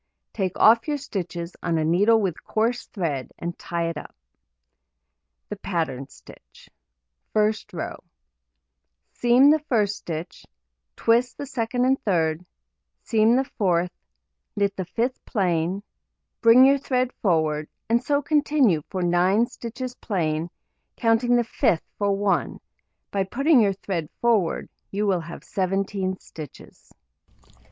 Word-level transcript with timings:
Take 0.33 0.57
off 0.57 0.87
your 0.87 0.97
stitches 0.97 1.55
on 1.61 1.77
a 1.77 1.85
needle 1.85 2.19
with 2.19 2.43
coarse 2.43 2.87
thread, 2.87 3.31
and 3.37 3.55
tie 3.59 3.87
it 3.87 3.97
up. 3.99 4.15
The 5.49 5.57
pattern 5.57 6.07
stitch: 6.07 6.69
First 7.33 7.71
row: 7.71 8.03
Seam 9.13 9.51
the 9.51 9.59
1st 9.59 9.89
stitch, 9.89 10.43
twist 10.95 11.37
the 11.37 11.43
2d 11.43 11.85
and 11.85 12.03
3d, 12.03 12.43
seam 13.03 13.35
the 13.35 13.47
4th, 13.59 13.91
knit 14.55 14.75
the 14.75 14.87
5th 14.87 15.19
plain, 15.23 15.83
bring 16.41 16.65
your 16.65 16.79
thread 16.79 17.13
forward, 17.21 17.69
and 17.87 18.03
so 18.03 18.23
continue 18.23 18.81
for 18.89 19.03
9 19.03 19.45
stitches 19.45 19.93
plain, 19.93 20.49
counting 20.95 21.35
the 21.35 21.43
5th 21.43 21.81
for 21.99 22.11
1; 22.11 22.59
by 23.11 23.23
putting 23.23 23.59
your 23.61 23.73
thread 23.73 24.09
forward, 24.19 24.67
you 24.89 25.05
will 25.05 25.21
have 25.21 25.43
17 25.43 26.17
stitches. 26.17 26.91